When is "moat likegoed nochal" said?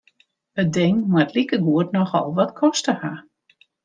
1.13-2.27